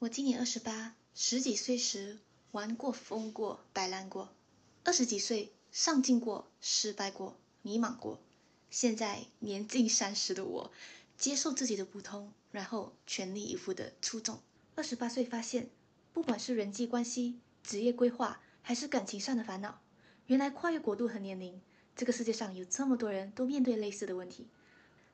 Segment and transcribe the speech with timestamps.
[0.00, 2.16] 我今年二十八，十几岁时
[2.52, 4.28] 玩过、疯过、摆烂过；
[4.82, 8.18] 二十几岁上进过、失败过、迷茫过。
[8.70, 10.72] 现在年近三十的我，
[11.18, 14.40] 接受自己的普通，然后全力以赴的出众。
[14.74, 15.68] 二十八岁发现，
[16.14, 19.82] 不管是人际关系、职业规划，还是感情上的烦恼，
[20.24, 21.60] 原来跨越国度和年龄，
[21.94, 24.48] 这个世界上有这么多人都面对类似的问题。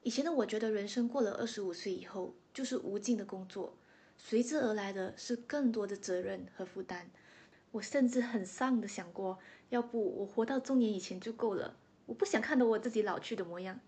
[0.05, 3.77] 以前的我觉得，人生过了二十五岁以后，就是无尽的工作。
[4.19, 7.11] 随之而来的是更多的责任和负担。
[7.73, 11.77] 我甚至很丧的想过，要不我活到中年以前就够了。
[12.07, 13.79] 我不想看到我自己老去的模样。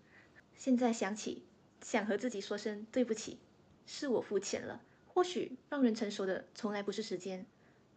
[0.55, 1.43] 现在想起，
[1.81, 3.39] 想和自己说声对不起，
[3.85, 4.81] 是我肤浅了。
[5.07, 7.45] 或许让人成熟的从来不是时间，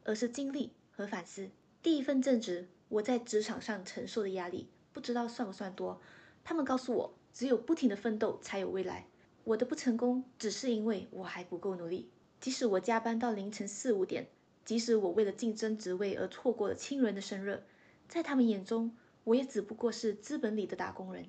[0.05, 1.51] 而是经历和反思。
[1.83, 6.01] 第一份正职，我在职场上承受的压力，不知道算不算多。
[6.43, 9.07] 他们告诉我，只有不停的奋斗才有未来。
[9.45, 12.09] 我的不成功，只是因为我还不够努力。
[12.43, 14.27] 即使我加班到凌晨四五点，
[14.65, 17.63] 即使我为了竞争职位而错过了亲人的生日，
[18.09, 21.27] 在他们眼中，我也只不过是资本里的打工人。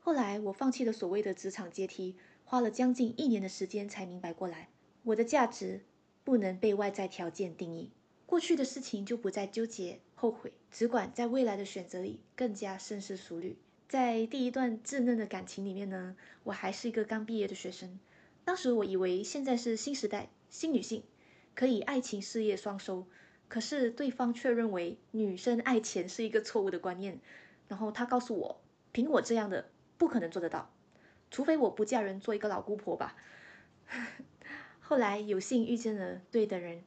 [0.00, 4.70] 后来，我放弃了所谓的职场阶梯，花了将近一年的时间才明白过来，
[5.02, 5.82] 我的价值
[6.24, 7.90] 不能被外在条件定义。
[8.24, 13.58] 过去的事情就不再纠结后悔，只管在未来的选择里更加深思熟虑。
[13.86, 18.00] 在第一段稚嫩的感情里面呢，我还是一个刚毕业的学生，
[18.46, 20.30] 当时我以为现在是新时代。
[20.48, 21.02] 新女性
[21.54, 23.06] 可以爱情事业双收，
[23.48, 27.20] 可是对方却认为女生爱钱是一个错误的观念。
[27.68, 28.60] 然后他告诉我，
[28.92, 30.72] 凭我这样的不可能做得到，
[31.30, 33.16] 除非我不嫁人做一个老姑婆吧。
[34.80, 36.82] 后来有幸遇见了对的人，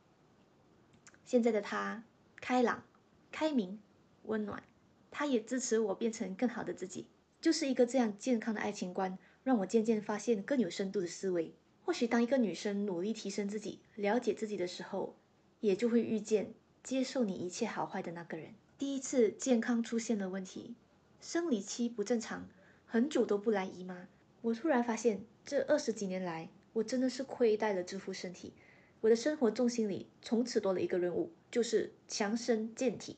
[1.24, 2.04] 现在的他
[2.38, 2.84] 开朗、
[3.32, 3.80] 开明、
[4.24, 4.64] 温暖，
[5.12, 7.06] 他也支持我变成更好的自己。
[7.40, 11.54] 就是一个这样健康的爱情观，让我渐渐发现更有深度的思维。
[11.92, 15.14] 或许当一个女生努力提升自己、了解自己的时候，
[15.60, 18.54] 也就会遇见接受你一切好坏的那个人。
[18.78, 20.74] 第一次健康出现了问题，
[21.20, 22.48] 生理期不正常，
[22.86, 24.08] 很久都不来姨妈。
[24.42, 28.54] 我突然发现，这二十几年来，我真的是亏待了这副身体。
[29.02, 33.18] 我的生活重心里从此多了一个任务，就是强身健体，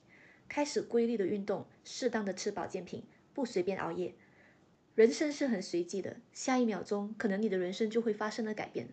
[0.49, 3.03] 开始规律的运动，适当的吃保健品，
[3.35, 4.15] 不随便熬夜。
[4.95, 8.87] 人生是很随机的，下一秒钟可能你的人生就会发生了改变。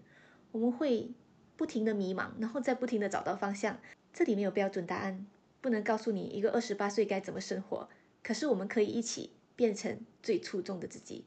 [0.50, 1.10] 我们会
[1.56, 3.78] 不停的迷茫，然后再不停的找到方向。
[4.12, 5.26] 这里没有标准答案，
[5.60, 7.88] 不能告诉你一个二十八岁该怎么生活。
[8.22, 11.26] 可是我们可以一起变成最出众的自己，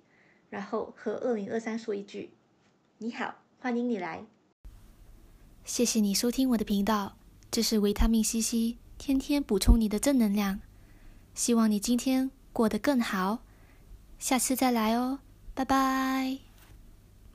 [0.50, 2.32] 然后和二零二三说一句：
[2.98, 4.26] 你好，欢迎你来。
[5.64, 7.16] 谢谢你收听我的频道，
[7.52, 10.62] 这是维他命 C C，天天补充你的正能量。
[11.36, 13.44] 希望你今天过得更好。
[14.24, 15.20] 下次再来哦，
[15.54, 16.53] 拜拜。